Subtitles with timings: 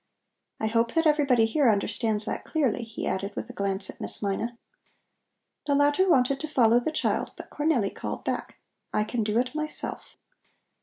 [0.59, 4.23] I hope that everybody here understands that clearly," he added with a glance at Miss
[4.23, 4.57] Mina.
[5.67, 8.57] The latter wanted to follow the child, but Cornelli called back:
[8.91, 10.17] "I can do it myself."